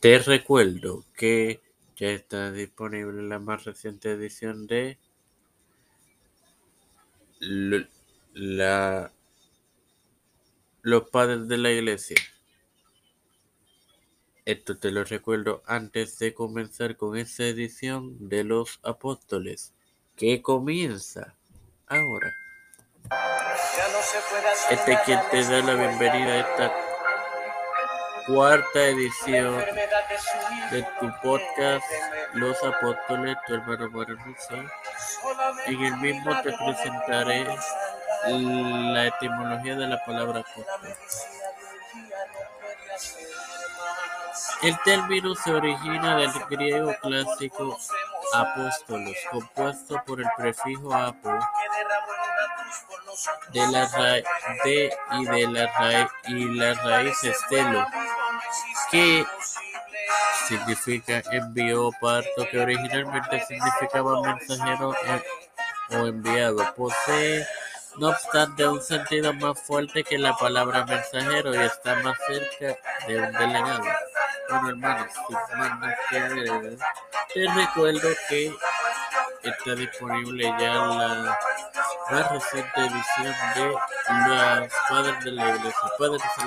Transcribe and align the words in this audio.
Te 0.00 0.20
recuerdo 0.20 1.04
que 1.16 1.60
ya 1.96 2.10
está 2.10 2.52
disponible 2.52 3.20
la 3.22 3.40
más 3.40 3.64
reciente 3.64 4.12
edición 4.12 4.68
de 4.68 4.96
la, 7.40 9.12
Los 10.82 11.10
Padres 11.10 11.48
de 11.48 11.58
la 11.58 11.72
Iglesia. 11.72 12.16
Esto 14.44 14.78
te 14.78 14.92
lo 14.92 15.02
recuerdo 15.02 15.64
antes 15.66 16.16
de 16.20 16.32
comenzar 16.32 16.96
con 16.96 17.16
esta 17.16 17.44
edición 17.44 18.28
de 18.28 18.44
los 18.44 18.78
Apóstoles, 18.84 19.74
que 20.14 20.42
comienza 20.42 21.34
ahora. 21.88 22.32
Este 24.70 24.92
es 24.92 25.00
quien 25.00 25.18
te 25.32 25.42
da 25.42 25.60
la 25.60 25.74
bienvenida 25.74 26.32
a 26.32 26.40
esta 26.40 26.87
cuarta 28.28 28.84
edición 28.84 29.56
de 30.70 30.82
tu 31.00 31.10
podcast 31.22 31.84
Los 32.34 32.62
Apóstoles, 32.62 33.36
tu 33.46 33.54
hermano 33.54 33.90
Maranuso. 33.90 34.54
En 35.66 35.84
el 35.84 35.96
mismo 35.96 36.30
te 36.42 36.52
presentaré 36.52 37.46
la 38.26 39.06
etimología 39.06 39.76
de 39.76 39.86
la 39.86 40.04
palabra 40.04 40.40
apóstol. 40.40 40.94
El 44.62 44.78
término 44.82 45.34
se 45.34 45.50
origina 45.50 46.16
del 46.16 46.32
griego 46.50 46.94
clásico 47.00 47.78
apóstolos, 48.34 49.16
compuesto 49.30 50.02
por 50.06 50.20
el 50.20 50.28
prefijo 50.36 50.92
apo 50.92 51.30
de 53.52 53.66
la 53.68 53.86
raíz 53.86 54.24
de 54.64 54.92
y 55.12 55.24
de 55.24 55.46
la 55.48 56.08
y 56.28 56.44
la 56.56 56.74
raíz 56.74 57.24
estelo, 57.24 57.86
que 58.90 59.26
significa 60.46 61.22
envío 61.30 61.88
o 61.88 61.92
parto, 62.00 62.48
que 62.50 62.58
originalmente 62.58 63.44
significaba 63.46 64.22
mensajero 64.22 64.94
o 65.90 66.06
enviado. 66.06 66.74
Posee, 66.74 67.46
no 67.98 68.08
obstante, 68.08 68.66
un 68.66 68.80
sentido 68.80 69.32
más 69.34 69.60
fuerte 69.60 70.04
que 70.04 70.18
la 70.18 70.36
palabra 70.36 70.84
mensajero 70.86 71.54
y 71.54 71.58
está 71.58 71.96
más 71.96 72.16
cerca 72.26 72.78
de 73.06 73.18
un 73.18 73.32
delegado. 73.32 73.84
Bueno, 74.48 74.68
hermanos, 74.70 75.12
te 77.34 77.46
recuerdo 77.54 78.08
que 78.28 78.54
está 79.42 79.74
disponible 79.74 80.44
ya 80.58 80.74
la 80.74 81.38
más 82.10 82.30
reciente 82.32 82.80
edición 82.80 83.34
de 83.54 84.60
Los 84.60 84.72
Padres 84.88 85.24
de 85.24 85.32
la 85.32 85.56
Iglesia. 85.56 85.80
Padres 85.98 86.22
y 86.24 86.40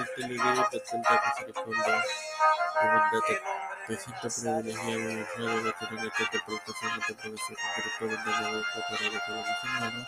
de 0.72 0.86
Santa 0.86 1.24
Misericordia. 1.40 2.04
Comandante, 2.80 3.42
presento 3.88 4.28
privilegiado 4.30 5.00
y 5.00 5.42
honrado 5.42 5.64
de 5.64 5.74
tener 5.74 6.02
de 6.02 6.40
profesor 6.40 7.58
director 7.76 8.10
de 8.10 8.32
la 8.32 8.50
boca 8.50 8.80
para 8.90 9.10
hermanos. 9.64 10.08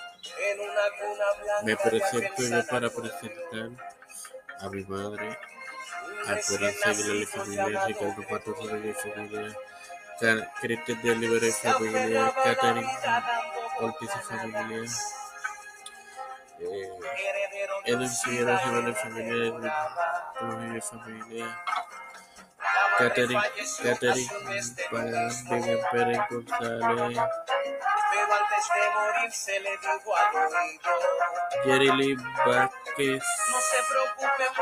Me 1.64 1.76
presento 1.76 2.44
yo 2.44 2.68
para 2.68 2.90
presentar 2.90 3.70
a 4.60 4.70
mi 4.70 4.84
madre, 4.86 5.38
a 6.28 6.42
Aguilar 6.90 7.16
y 7.16 7.26
familia, 7.26 7.86
Ricardo 7.86 8.24
Pato 8.30 8.54
Rodríguez 8.54 8.98
y 9.06 9.10
familia, 9.12 9.58
Cristian 10.62 11.02
de 11.02 11.48
y 11.48 11.52
familia, 11.52 12.34
Catherine 12.44 12.90
Ortiz 13.80 14.10
y 14.16 15.23
eh, 16.64 16.90
Edwin 17.86 18.10
Figueroa 18.10 18.62
y 18.90 18.94
familia, 18.94 19.54
y 20.78 20.82
familia, 20.82 21.64
Catherine, 22.98 23.42
Catherine 23.84 24.30
Vivian 25.50 25.80
Pérez 25.92 26.20
González, 26.30 27.18
Jerry 31.66 31.92
Lee 31.92 32.16
Vázquez, 32.46 33.24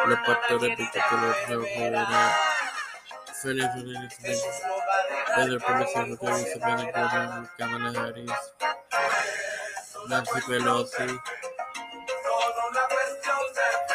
de 0.07 0.15
Félix 3.41 3.75
Rodríguez, 3.75 4.09
Pedro 5.35 5.59
Pérez 5.59 5.89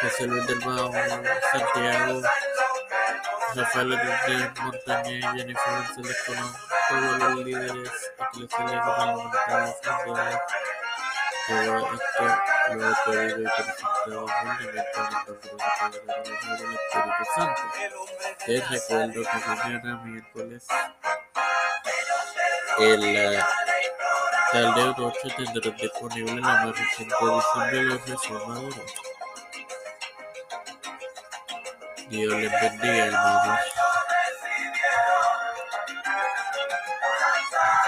José 0.01 0.27
Luis 0.27 0.45
del 0.45 0.59
Mao, 0.59 0.91
Santiago, 1.51 2.21
Rafael 3.55 3.93
Hernández 3.93 4.51
Montañez, 4.61 5.25
Jennifer 5.35 5.73
González 5.73 6.23
Colón, 6.25 6.53
todos 6.89 7.19
los 7.19 7.45
líderes 7.45 8.11
eclesiales 8.19 8.85
gubernamentales 8.85 9.75
mundiales. 10.05 10.39
Todo 11.47 11.77
esto 11.93 12.23
lo 12.73 12.89
he 12.89 12.95
pedido 13.05 13.41
y 13.41 13.45
presentado 13.45 14.25
humildemente 14.25 14.97
en 14.97 15.05
el 15.93 16.05
nombre 16.05 16.53
del 16.57 16.73
Espíritu 16.75 17.23
Santo. 17.35 17.61
Te 18.45 18.53
recuerdo 18.61 19.13
que 19.13 19.37
mañana, 19.47 20.01
miércoles, 20.03 20.67
en 22.79 23.33
la 23.33 23.47
tarde 24.51 24.93
8 24.97 25.19
tendrán 25.35 25.75
disponible 25.77 26.35
la 26.35 26.65
más 26.65 26.77
reciente 26.77 27.15
edición 27.15 27.71
de 27.71 27.81
los 27.83 29.06
di 32.09 32.25
le 32.25 32.49
e 32.81 33.05
il 33.05 33.11
Mama. 33.11 33.86